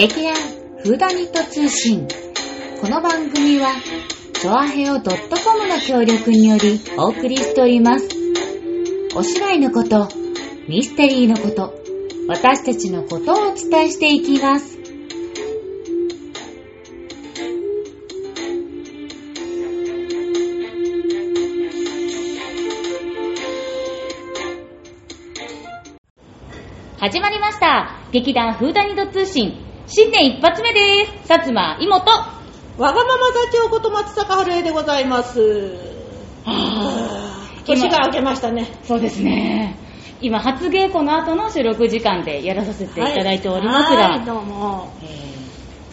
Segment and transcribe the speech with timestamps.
[0.00, 0.34] 劇団
[0.82, 2.08] フーダニット通信。
[2.80, 3.68] この番組は、
[4.32, 8.08] チョアヘオ .com の協力によりお送りしております。
[9.14, 10.08] お芝居のこと、
[10.66, 11.74] ミステリーのこと、
[12.28, 14.78] 私たちのことをお伝えしていきます。
[26.98, 27.98] 始まりました。
[28.12, 29.59] 劇団フーダニット通信。
[29.92, 31.32] 新年一発目です。
[31.32, 32.10] 薩摩妹。
[32.78, 35.74] わがまま座長こと松坂春江でございます。
[37.66, 38.68] 年が明けましたね。
[38.84, 39.76] そうですね。
[40.20, 44.92] 今、初稽古の後の収録時間でやらさせていただいておりますが、はい、どうも。
[45.02, 45.20] えー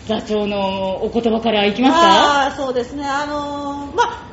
[0.07, 2.45] 座長のお言葉からいきますか？
[2.45, 3.05] あーそうですね。
[3.05, 4.26] あのーまあ、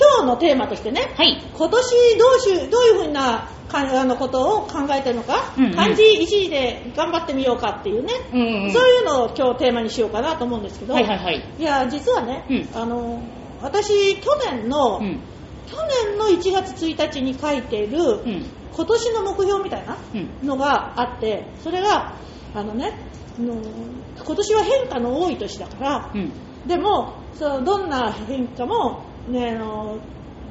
[0.00, 1.42] 今日のテーマとしてね、はい。
[1.54, 11.44] 今年どうしどういうふうなかあのことを考えてるのか、うんうん漢字一字で頑張ってみようかっていうね、うんうんそういうのを今日テーマにしようかなと思うんですけど、はいはいはい。
[11.58, 15.20] いや、実はね、うんあのー私、去年の、うん。
[15.66, 15.76] 去
[16.08, 18.46] 年の1月1日に書いている、うん。
[18.72, 20.46] 今年の目標みたいなうん。
[20.48, 22.14] のがあってそれが
[22.54, 22.92] あのね
[23.38, 26.32] 今年は変化の多い年だからうん。
[26.66, 29.98] でもそうどんな変化も、ね、あの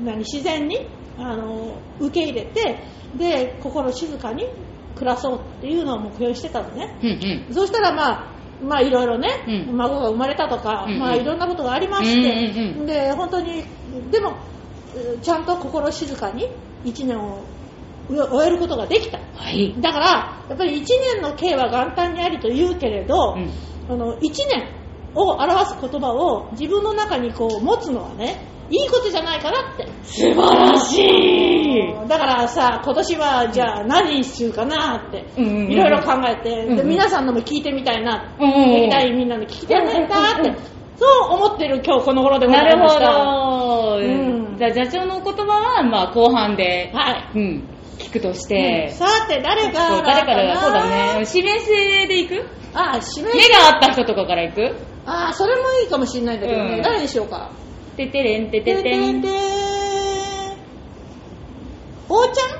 [0.03, 2.79] 何自然にあの受け入れて
[3.17, 4.45] で心静かに
[4.95, 7.09] 暮らそうっていうのを目標にしてたのねうん。
[7.09, 7.53] うん。
[7.53, 13.63] そうしたらまあまあいろいろね、うん孫が生まれたとか、うんうんまあいろんなことがありまして、うんうんうんで本当に
[14.11, 14.37] でも
[14.95, 16.47] えーちゃんと心静かに
[16.83, 17.43] 1年を
[18.09, 19.75] 終えることができたはい。
[19.79, 20.07] だから
[20.49, 23.49] やっぱり1年の計は元旦にありと言うけれど、うん
[23.89, 24.79] あの1年
[25.15, 29.87] を表す言葉を自分の中にこう持つのはねいいことじゃないかなって。
[30.03, 32.07] 素晴らしい。
[32.07, 38.69] だからさ今年はじゃあ何しようかなっていろいろ考えて、で皆さんのも聞いてみたいな、うんうんうん。
[38.81, 40.53] 劇団員みんなの聞きたいなって、
[40.97, 43.11] そう思ってる今日この頃でござないるほました。
[43.11, 43.97] ど。
[43.97, 44.57] うん。
[44.57, 47.63] じゃあ、座長のお言葉は、まあ、後半で、はい、うん、
[47.97, 50.01] 聞くとして、さて誰そうから？
[50.01, 50.61] 誰から、な？
[50.61, 52.49] そうだね、指名制で行く？
[52.73, 54.75] あ指名目が合った人とかから行く？
[55.05, 56.81] あそれもいいかもしれないんだけどね、うん。
[56.81, 57.51] 誰にしようか？
[58.05, 59.19] ててれんてててん。
[62.07, 62.59] おーちゃん？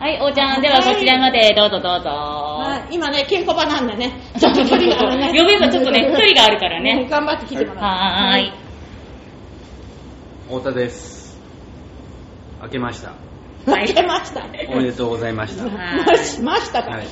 [0.00, 2.08] はい、おーちゃん、ではそちらまでどうぞどうぞ。
[2.08, 4.12] はい、今ね、稽古場なんでね。
[4.38, 5.32] ちょっと距離があるね。
[5.38, 7.84] 呼べばちょっとね距離があるからね頑張って来てもらう。
[7.84, 8.52] はーい。
[10.48, 11.38] 太田です
[12.62, 13.12] 明けました
[13.70, 13.86] はい。
[13.88, 14.46] 負けました。
[14.72, 15.64] おめでとうございました
[16.42, 16.90] ましたか。
[16.92, 17.06] はい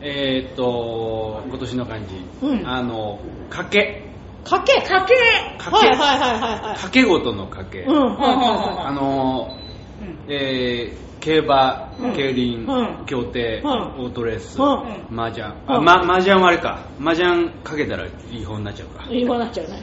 [0.00, 2.66] えー、っと今年の漢字、うん。
[2.68, 3.20] あの
[3.50, 4.04] 賭け。
[4.44, 4.80] かけ？
[4.82, 5.14] かけ。
[5.58, 5.86] 賭け。
[5.86, 9.56] はいはいはいはいけ事の賭け、うん、あの
[10.00, 10.32] うん。
[10.32, 12.12] えー競馬うん。
[12.14, 13.06] 競輪、うん。
[13.06, 13.70] 競艇、うん。
[14.04, 15.20] オートレース、うん。
[15.20, 15.84] 麻雀、あうん。
[15.84, 16.86] ま麻雀はあれか。
[17.00, 19.04] 麻雀かけたらいい方になっちゃうか。
[19.10, 19.18] い。
[19.18, 19.82] いい方になっちゃうね。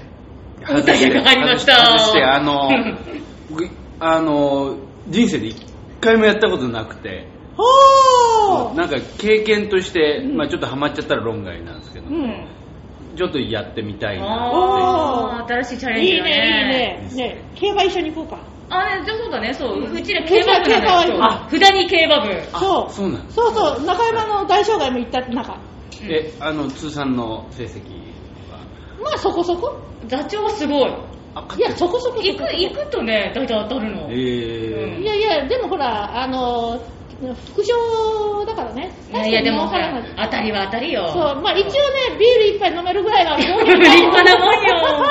[0.61, 1.85] 歌が入りました。
[1.85, 2.69] 外してあの
[3.51, 4.77] 僕あの
[5.09, 5.65] 人生で一
[6.01, 7.27] 回もやったことなくて。
[7.55, 12.47] ほーなんか経験として、うんまあ、ちょっとハマっちゃったら論外なんですけど、うん。
[13.15, 17.27] ちょっとやってみたいなあー、新しいチャレンいいジだね、いいね。
[17.29, 18.43] ね競馬一緒に行こうか。
[18.69, 19.77] あ、ね、じゃあそうだね、そう。
[19.77, 21.05] うんうちら競馬部なのよ。
[21.05, 22.33] うちら競馬あ、札に競馬部。
[22.53, 22.93] あそう。
[22.93, 25.59] そうなんそうそう、中山の大障害も行った中。
[26.09, 27.79] えあの通算の成績
[28.51, 28.59] は？
[29.01, 29.79] まあそこそこ。
[30.07, 30.93] 座長はすごい。
[31.35, 32.21] あいや、そこそこ。
[32.21, 34.09] 行く、行くとね、大体当たるの。
[34.09, 36.81] えいやいや、でもほら、あの、
[37.53, 38.91] 副賞だからね。
[39.11, 41.07] いやいや、でも当たりは当たりよ。
[41.13, 45.05] そう、まあ一応ね、ビール一杯飲めるぐらいは もう立派なもんよ。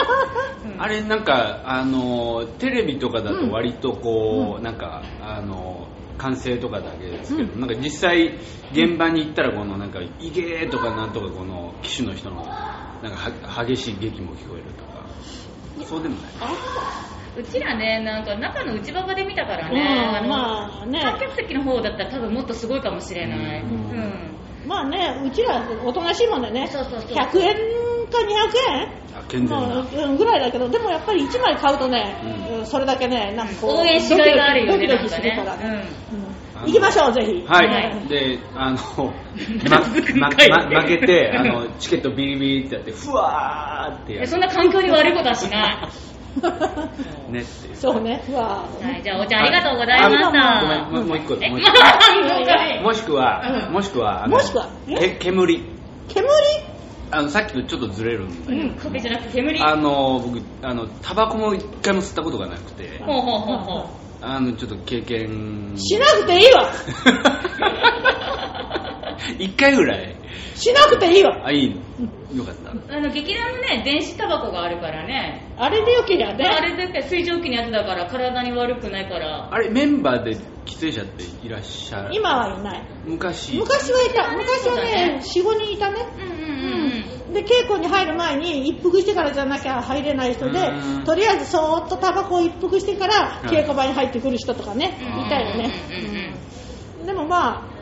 [0.79, 5.87] ーあれなんかあのテレビとかだと割とこう、なんかあの
[6.19, 7.61] 完成とかだけですけど、うん。
[7.61, 8.39] なんか実際
[8.73, 14.95] 現場に行ったらこのなんか「いけー」とかなんとかこの機種の人のなんかは激しい劇も聞こえるとか。
[15.87, 19.83] そうでもないうちらね、なんか中の内馬場で見たからうんね。
[19.83, 21.01] あのまあね。
[21.03, 23.63] 観客席の方だったら多分もっとすごいかもしれない。
[23.63, 24.35] ううんん。
[24.67, 27.55] まあね、うちらおとなしいもんでね、そうそうそう100円
[28.11, 28.29] か200
[28.71, 29.05] 円？
[29.17, 32.21] あ健全な、まあうんぐらいだけど、でもやっぱり1枚買うとね、
[32.51, 35.55] うんうんそれだけね、なんかこう、応援しがいがあるよね、ドキドキするから。。
[35.55, 35.63] うん。
[35.63, 35.85] うん
[36.67, 37.45] 行きましょう、ぜひ。
[37.47, 38.79] はい、はいであの
[39.69, 39.81] ま
[40.17, 45.89] まま負けてあのチケットビリビリってやってふわーってやそんな環境に悪いことはしない。
[47.31, 47.77] ねっていう。
[47.77, 50.59] そうね、うわはい、じゃあ、お茶ありがとうございました。
[50.59, 51.73] あごめんもうもう一個え、もう一個。
[52.83, 53.73] もしくは、うん。
[53.73, 54.69] もしくはあのもしくは？
[55.21, 55.63] 煙。
[56.09, 56.29] 煙？
[57.11, 59.61] あのさっきとちょっとずれるんだけど、うん、かけじゃなくて煙。
[59.63, 63.01] あの僕あのタバコも一回も吸ったことがなくて。
[63.05, 63.87] ほうほうほうほ
[64.21, 65.75] あのちょっと経験。
[65.77, 66.71] しなくていいわ
[69.39, 70.15] 一回ぐらい。
[70.55, 71.47] しなくていいわ。
[71.47, 71.77] あ、いいの。
[72.37, 72.71] よかった。
[72.97, 75.53] あの、劇団のね、電子タバコがあるからね。
[75.57, 76.45] あれでよけりゃね。
[76.47, 79.49] あれだけ水蒸気のやつだから体に悪くないから。
[79.53, 82.83] あれ、メンバーで喫煙者っていらっしゃる今はいない。
[83.05, 83.57] 昔。
[83.57, 84.33] 昔はいた。
[84.33, 86.07] 昔はねね、4、5人いたね。
[86.19, 95.27] うんうんうんで、稽古に入る前に一服してからじゃなきゃ入れない人でうん、とりあえずそーっとタバコを一服してからうん稽古場に入ってくる人とかね、うん。
[95.27, 95.73] いたよね。
[95.91, 96.35] うんうんうんうん
[97.05, 97.74] でもまあ、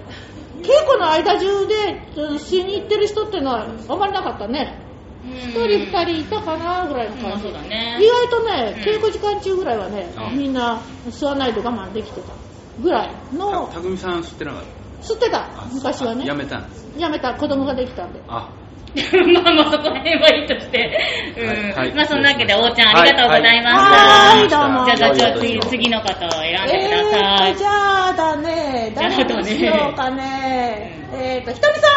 [0.63, 1.75] 稽古の間中で
[2.17, 4.79] うんしに行ってる人っていうのはあんまりなかったね。
[5.25, 5.33] うん。
[5.33, 7.45] 一人二人いたかなぐらいのまあ感じ。
[7.45, 7.99] そうだね。
[8.01, 12.33] 意外とね、うん稽古時間中ぐらいはねあ、みんな吸わないで我慢できてた
[12.81, 14.63] ぐらいのた、たくみさん吸ってなかっ
[15.03, 16.87] 吸ってた昔はねあやめたんです。
[16.99, 18.51] やめた子供ができたんであ、
[19.33, 21.35] まあまあそこら辺はいいとして。
[21.39, 21.49] うん。
[21.49, 23.81] はいはいまあそんなわけで、おーちゃんありがとうございました。
[23.81, 27.51] はいどうもじゃあ、じゃあ次、次の方を選んでくだえさい。
[27.51, 27.69] ーとじゃ
[28.09, 31.89] あだね誰じゃあにしようかねえーとひとみさ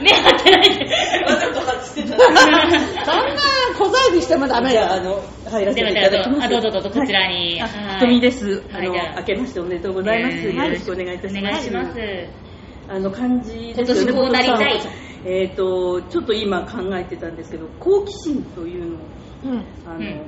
[0.00, 0.84] 目当てないで。
[0.84, 2.22] んそんな
[3.78, 6.44] 小細工してもダメよあ、あの、入らせていただきます。
[6.46, 8.62] あどうぞどうぞこちらにひとみです。
[8.72, 10.36] あの、はいじゃあ明けましておめでとうございます。
[10.36, 11.46] えーよろしくお願いいたします。
[11.46, 12.51] お願いします。
[12.92, 14.12] あの、漢字ですよね。
[14.12, 14.80] 今年こうなりたい。
[15.24, 18.98] えっ、と、ちょっと今考えてたんですけど、好奇心というのを、
[19.44, 19.64] うん。
[19.86, 20.22] あの、うん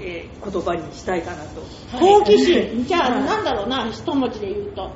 [0.00, 1.60] えー言葉にしたいかなと。
[1.98, 2.84] 好奇心。
[2.84, 4.92] じゃあなんだろうな一文字で言うと。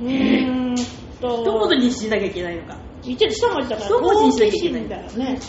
[0.00, 0.74] うーん
[1.18, 1.42] と。
[1.42, 2.76] 一言にしなきゃいけないのか。
[3.02, 4.82] 一一文字だから一文字にしなきゃいけない。
[4.82, 5.40] 好奇心だよね。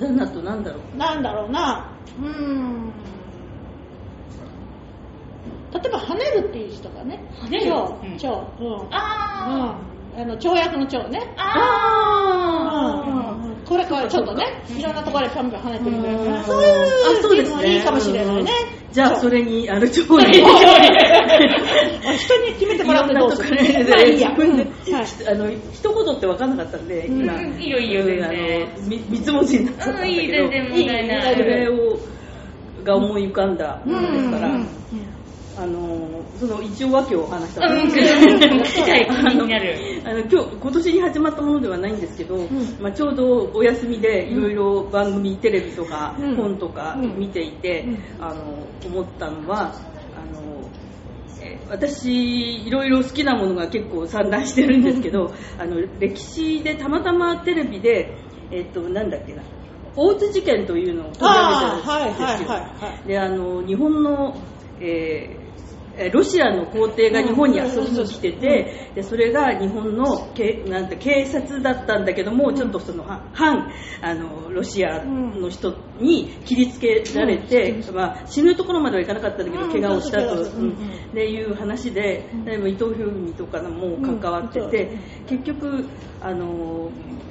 [0.00, 0.96] だとなんだろう。
[0.96, 1.96] なんだろうな。
[2.18, 2.92] うーん
[5.74, 7.66] 例えば跳ねるっていう字とかね跳ねる？
[7.66, 8.16] 蝶うん。
[8.18, 8.28] 蝶
[8.60, 8.66] うん。
[8.66, 8.88] うん。
[8.94, 9.78] あ
[10.16, 11.18] あの跳躍の蝶ね。
[11.18, 11.24] ー。
[11.36, 13.04] あ
[13.42, 13.50] うん。
[13.50, 13.56] うん。
[13.64, 17.74] これこれちょっとねいろんなところでぴょんぴょん跳ねてるからいうあそうですね。
[17.74, 18.52] いいかもしれないね。
[18.94, 20.30] じゃあ、それに、あの、ちょ うあ人
[22.46, 23.56] に決めてもらってどうする
[23.88, 24.30] まあいいや。
[24.30, 24.56] うん。
[24.56, 24.68] はい。
[25.28, 27.60] あの、一言って分かんなかったんで、今、うん。
[27.60, 28.24] いいよいいよ全然。
[28.24, 28.36] あの、
[28.88, 31.34] み三つ文字になっちゃったんだうんいいけど、全然問題ない。
[31.34, 31.98] それを、
[32.84, 34.68] が思い浮かんだものですから、うんうん
[35.56, 37.64] あの、その一応訳を話した
[40.04, 42.48] あの今日今年に始まったものではないんですけど、ん。
[42.80, 46.36] まあ、ちょうどお休みでいろいろ番組、テレビとか、うん。
[46.36, 47.18] 本とかうん。
[47.18, 48.24] 見ていて、うん。
[48.24, 49.74] あの思ったのは
[50.16, 50.70] あの
[51.40, 58.16] え私いろいろ好きなものが結構散乱してるんですけど、あの歴史でたまたまテレビで、
[58.50, 59.42] えっとなんだっけな
[59.96, 62.48] 大津事件というのを取りああ上げたんですよ。
[62.48, 63.08] はいはいはいはい。
[63.08, 64.36] であの日本の、
[64.80, 65.43] え
[66.12, 73.70] ロシアの皇帝が日本に遊びに来てて、でそれが日本のけなんて警察だったんだけども、ちょっとそのは反
[74.02, 79.72] あのロシアの人に切りつけられて、まあ、死ぬところまではいかなかったんだけど、うん。
[79.72, 80.62] 怪我をしたと、うん。
[80.62, 80.72] うん。
[80.72, 80.76] っ
[81.12, 84.98] ていう話で、でも伊藤博文とかも関わってて、
[85.28, 85.86] 結局
[86.20, 86.90] あの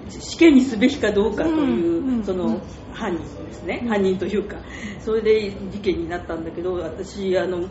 [0.09, 2.61] 死刑にすべきかどうかという、その
[2.93, 4.57] 犯人ですね、犯人というか
[4.99, 7.67] それで事件になったんだけど私あの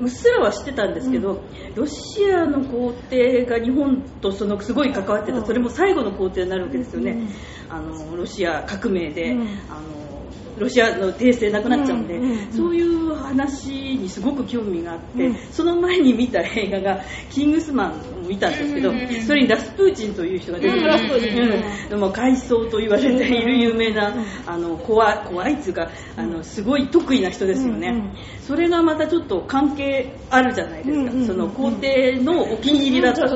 [0.00, 1.42] うっすらは知ってたんですけど、
[1.74, 5.46] ロシアの皇帝が日本とそのすごい関わってた、うん。
[5.46, 7.28] それも最後の皇帝になるわけですよね、うん。
[7.68, 9.48] あのロシア革命で、うん。
[9.70, 10.13] あの
[10.58, 12.20] ロシアの帝政なくなっちゃうんで、
[12.52, 15.36] そういう話にすごく興味があって、うん。
[15.50, 17.90] その前に見た映画が「キングスマン」
[18.24, 18.92] を見たんですけど、
[19.26, 28.14] それにラスプーチンという人が出てくる、うんうんでも階層と言われている有名な、うんあの怖い怖いっていうかあのすごい得意な人ですよね、
[28.46, 33.26] それがまたちょっと関係あるじゃないですか、その皇帝のお気に入りだった、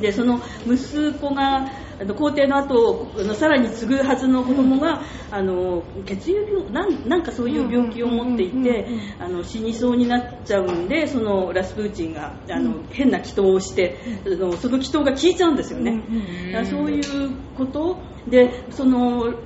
[0.00, 1.68] でその息子が
[2.00, 8.86] あの皇帝の後あのさらに継ぐはずの子供が、あの血友病なんなんかそういう病気を持っていて、
[9.18, 13.96] あの死にそうになっちゃうんでそのラスプーチンがあの、変な祈祷をして、
[14.26, 15.94] あのその祈祷が効いちゃうんですよね、う
[16.48, 17.98] んだそういうこと
[18.28, 19.36] でその、うん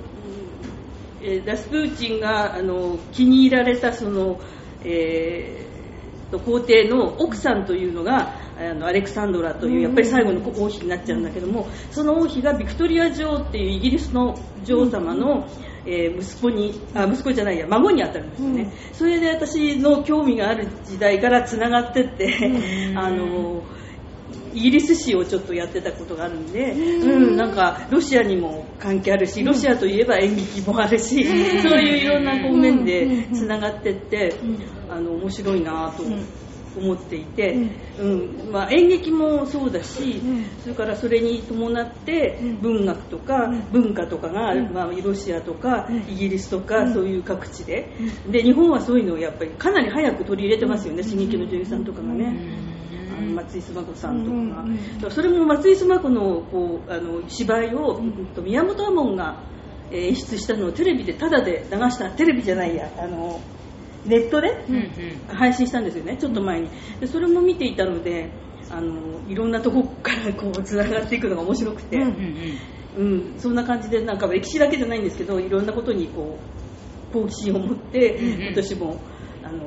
[1.21, 4.39] えーラスプーチンがあの気に入られたその、
[4.83, 5.78] えーと
[6.37, 15.47] 皇帝の奥さんというのがあのアレクサンドラというやっぱり最後の王妃になっちゃうんだけどもその王妃がビクトリア女王っていうイギリスの女王様の、
[15.85, 22.51] えー息子にあ息子じゃないや孫に当たるんですよね、それで私の興味がある時代からつながってって、
[22.95, 23.63] あの
[24.59, 31.23] イギリス史をちょっとやってたことがあるんで、うん、なんかロシアにも関係あるし、ロシアといえば演劇もあるし、
[31.61, 34.35] そういういろんな方面でつながってって、
[34.89, 36.03] あの面白いなと
[36.77, 38.51] 思っていて、うん。
[38.51, 40.21] まあ、演劇もそうだし、
[40.61, 47.93] それからそれに伴って文学とか文化とかが、まあ、ロシアとかイギリスとかそういう各地で。
[48.29, 52.68] で日本はそういうのをやっぱりかなり早く取り入れてますよね、進撃の女優さんとかがね。
[53.19, 55.11] 松井須磨子さんとか、うんうんうん。
[55.11, 58.25] それも松井須磨子のこうあの芝居を、うん。
[58.27, 59.43] と宮本亞門が
[59.91, 62.09] えー演出したのをテレビでタダで流した。
[62.11, 62.89] テレビじゃないや。
[62.97, 63.39] あの
[64.05, 65.35] ネットでうんうん。
[65.35, 66.17] 配信したんですよね。
[66.17, 66.69] ちょっと前に。
[66.99, 68.31] でそれも見ていたので
[68.69, 72.59] あのいろんなとこからこうつながっていくのが面白くて、うんうん。
[72.97, 76.37] うん、そんな感じでなんか歴史だけじゃないんですけどいろんなことにこ
[77.11, 78.41] う好奇心を持って、うんうん。
[78.47, 78.97] 今年も
[79.43, 79.65] あの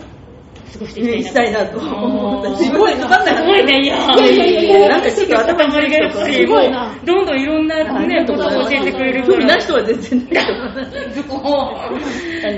[0.73, 1.79] 過ごしてねしたいなと。
[1.79, 4.88] 思ったおー自分でつまんないすごいね、いやいやいやいや。
[4.88, 7.76] なんかちょっと頭に入ってきたすごいなどんどんいろんな
[8.07, 11.75] ね、ことを教えてくれる興味 ない人人は全然ないと思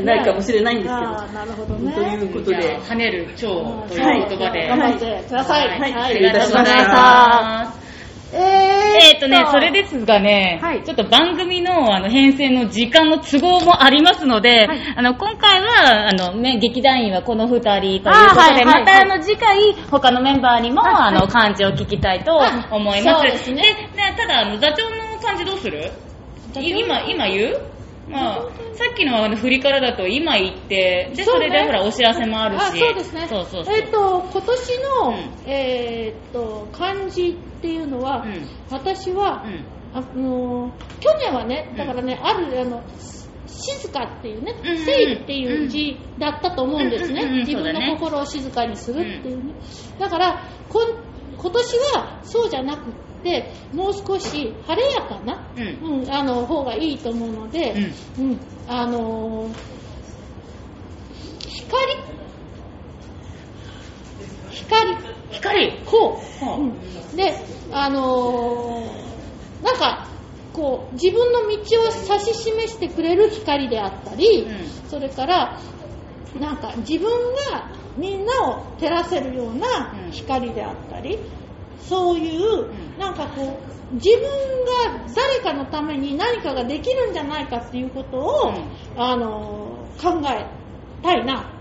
[0.01, 1.93] うないかもしれないんですけどなるほどね。
[1.95, 2.35] という。
[2.35, 3.49] ことであ跳ねる蝶
[3.89, 4.69] というはい言葉で。
[4.69, 5.69] 頑張ってください。
[5.81, 5.93] はい。
[5.95, 7.84] あはいりがとうご
[8.37, 10.83] ええーっとね、それですがね、はい。
[10.85, 18.65] ちょっと番組のあの編成の時間の都合もありますので、あの今回はあの、ね、劇団員はこの2人ということで、はいはい。
[18.65, 22.37] またあの次回、他のメンバーにもあの漢字を聞きたいと
[22.71, 23.23] 思います。
[23.25, 23.63] ですね。
[23.63, 23.63] で
[23.97, 25.91] ねただあの座長の漢字どうする？
[26.55, 27.75] 今、今言う？
[28.09, 28.37] まあ、
[28.75, 32.63] さっきのあの振りからだと今言って、で、それでほらお知らせもあるし。
[32.63, 33.27] あそうですね。
[33.29, 33.65] そうそう。
[33.75, 35.51] えっ、と今年の、うん。
[35.51, 38.47] えっ、と漢字っていうのは、うん。
[38.71, 39.65] 私は、うん。
[39.95, 42.83] あの去年はねだからね、あるあの
[43.47, 49.55] 静かっていうね、うんうん静っていう字だったと思うんですね、自分の心を静かにするっていうね、
[50.01, 52.93] だから今年はそうじゃなくっ
[53.23, 56.03] てもう少し晴れやかな、うん。
[56.03, 57.73] うんあの方がいいと思うので、
[58.19, 58.41] うん。
[58.67, 59.49] あの
[61.39, 62.04] 光
[64.55, 64.97] 光
[65.33, 65.73] 光。
[65.85, 67.17] こう、はあうん。
[67.17, 67.35] で
[67.73, 70.09] あのーなんか
[70.53, 74.67] こう自分の道を指し示してくれる光であったり、うん。
[74.89, 75.59] それから
[76.39, 77.11] なんか自分
[77.51, 80.13] がみんなを照らせるようなうん。
[80.13, 81.19] 光であったり、
[81.81, 82.99] そういう、ん。
[82.99, 84.23] なんかこう自分
[84.89, 89.01] が誰かのために何かができるんじゃないかっていうことを、うん。
[89.03, 90.47] あのー考え
[91.03, 91.54] たいな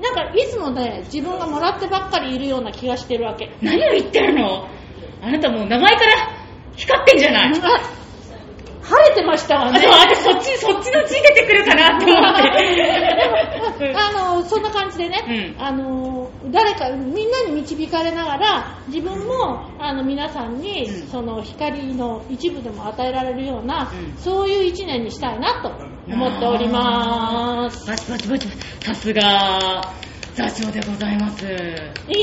[0.00, 3.50] なんかいつもね自分がもらってばっかりいるような気がしてるわけ。
[3.62, 4.68] 何を言ってるの？
[5.20, 6.12] あなたもう名前から
[6.76, 7.98] 光ってんじゃない、あ
[8.80, 9.78] 晴れてましたわね。
[9.78, 12.36] あでも私そっち、そっちの字出てくるかなと思っ
[13.78, 13.94] て。
[13.94, 15.62] あのそんな感じでね、うん。
[15.62, 21.08] あの誰かみんなに導かれながら自分もあの皆さんに、うん。
[21.08, 24.16] その光の一部でも与えられるような、うん。
[24.16, 25.70] そういう一年にしたいなと
[26.10, 27.86] 思っております。
[27.86, 28.48] バチバチバチ、
[28.80, 29.94] さすが、
[30.34, 31.44] 座長でございます。
[31.44, 31.48] い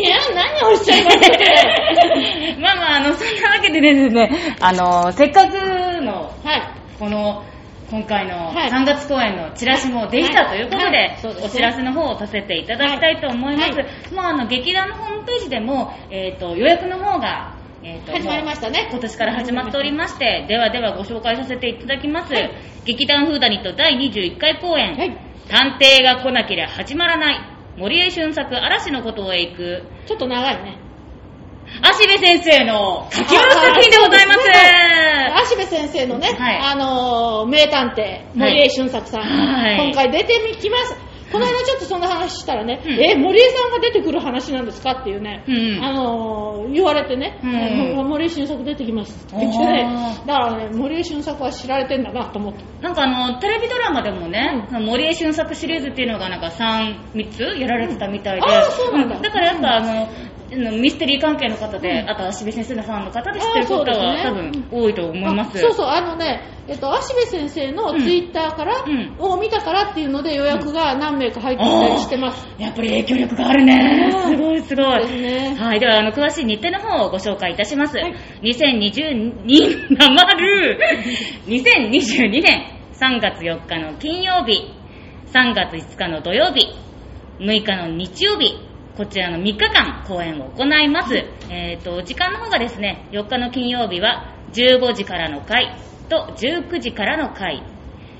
[0.03, 1.19] や、何をおっしゃいます？
[2.59, 5.53] まあまあ、あの、そんなわけでですね、あの、せっかく
[6.01, 6.61] の、はい。
[6.99, 7.43] この、
[7.91, 13.71] 今回のはい3月公演のチラシもできたということで、お知らせの方をさせていただきたいと思います。
[13.73, 17.54] はいもうあの、劇団のホームページでも、えっ、と、予約の方が、
[17.87, 18.87] えーと始まりましたね。
[18.89, 22.33] 今年から始まっておりまして、ではではご紹介させていただきます。
[22.33, 22.49] はい。
[22.83, 25.15] 劇団フーダニット第21回公演、はい。
[25.47, 27.39] 探偵が来なければ始まらない、
[27.77, 30.79] 森江俊作嵐のことへ行く、ちょっと長いね。
[31.83, 35.53] 芦部先生の書き下ろし作品でございます。
[35.53, 36.57] 芦部先生のね、はい。
[36.57, 39.89] あのー名探偵、森江俊作さん、はい。
[39.89, 40.95] 今回出てきます。
[41.31, 42.91] この間ちょっとその話したらね、うん。
[43.03, 45.83] え、森江さんが出てくる話なんですかっていうね、うん。
[45.83, 48.07] あのー言われてね、うん。
[48.07, 49.87] 森江俊作出てきますって言ってね
[50.25, 52.63] だからね、森江俊作は知られてんだなと思って。
[52.81, 59.19] なんかあの、テレビドラマでもね、森江俊作シリーズっていうのがなんか3、3つやられてたみたいで、うんあーそうなんだ。
[59.19, 60.07] だからやっぱあの
[60.51, 64.23] ミステリー関係の方で、あと芦部先生のファンの方で知ってる方は、あーそうですね。
[64.23, 65.57] 多分多いと思います。
[65.57, 69.15] あそうそう、あのね、えっと、芦部先生のツイッターから、うん。
[69.19, 72.47] を見たからっていうので予約が何名か入ってきたりしてます。
[72.57, 74.11] やっぱり影響力があるね。
[74.13, 74.37] うん。
[74.37, 75.01] すごいすごい。
[75.01, 75.55] ですね。
[75.59, 77.97] はい、ではあの詳しい日程の方をご紹介いたします。
[77.97, 78.15] はい。
[78.41, 80.79] 2022なまる。
[81.47, 84.71] 2022年3月4日の金曜日、
[85.33, 86.67] 3月5日の土曜日、
[87.39, 88.57] 6日の日曜日、
[88.97, 91.13] こちらの3日間公演を行います。
[91.49, 95.77] えっ、と、時間の方がですね、4日の金曜日は15時からの回
[96.09, 97.63] と19時からの回、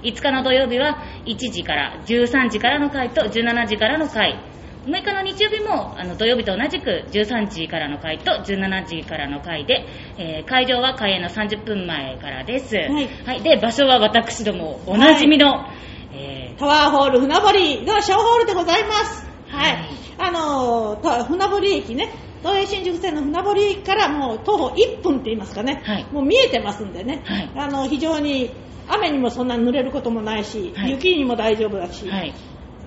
[0.04, 4.40] 5日の土曜日は1時から13時からの回と17時からの回
[4.86, 9.86] 6日の日曜日もあの土曜日と同じく13時からの回と17時からの回で、
[10.18, 13.42] えー会場は開演の30分前からです、はい。
[13.42, 15.66] で場所は私どもおなじみの、
[16.14, 19.28] えータワーホール船堀の小ホールでございます。
[19.48, 19.74] はい。
[19.74, 26.06] はいあの船堀駅ね、東映新宿線の船堀駅からもう徒歩1分って言いますかね、はい。
[26.12, 27.52] もう見えてますんでね、はい。
[27.56, 28.52] あの非常に
[28.88, 30.92] 雨にもそんな濡れることもないし、はい。
[30.92, 32.34] 雪にも大丈夫だし、はい。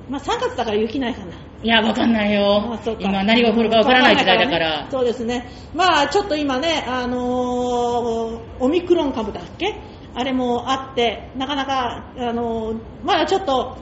[0.08, 1.32] まあ3月だから雪ないかな。
[1.60, 2.72] いや、わかんないよ。
[2.72, 2.94] あそう。
[2.96, 3.02] か。
[3.02, 4.86] 今何が起こるかわからない時代だから。
[4.90, 5.50] そうですね。
[5.74, 9.74] まあ、ちょっと今ね、あのーオミクロン株だっけ？
[10.14, 13.76] あれもあって、なかなか、あのーまだちょっと、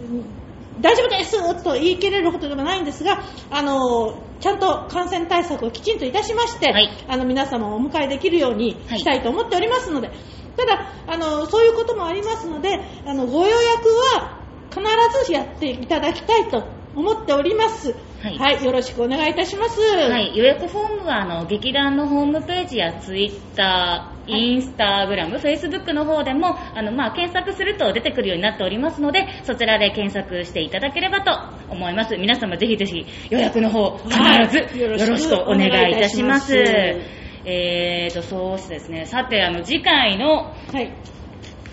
[0.00, 0.37] うん
[0.80, 6.88] 大丈夫ですと言い切れるほどでもないんですが、あのーちゃんと感染対策をきちんといたしまして、はい。
[7.08, 9.00] あの皆様をお迎えできるようにはい。
[9.00, 10.12] したいと思っておりますので、
[10.56, 14.38] ただあの、そういうこともありますので、あのご予約は
[14.70, 14.80] 必
[15.26, 17.94] ずやっていただきたいと思っております。
[18.20, 19.80] はいよろしくお願いいたします。
[19.80, 31.30] はい、予約フォームはあの劇団のホームページやツイッター、インスタグラム、フェイスブックの方でもあの、まあ、検索すると出てくるようになっておりますのでそちらで検索していただければと
[31.72, 34.18] 思います皆様ぜひぜひ予約の方必
[34.50, 36.52] ずよよろしくお願いいたします。
[36.52, 37.18] お願います
[37.50, 40.92] えーと、そうですね、さて、あの、次回のはい。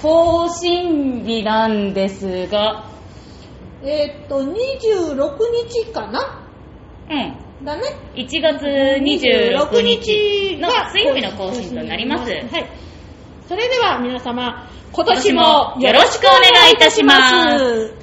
[0.01, 2.85] 更新日なんですが、
[3.87, 5.29] えーっと、26
[5.69, 6.41] 日かな？
[7.09, 7.13] う
[7.61, 7.83] ん、だね。
[8.15, 12.31] 1月26日の水曜日の更新となります。
[12.31, 12.69] はい。
[13.47, 17.94] それでは皆様、今今年もよろしくお願いいたします。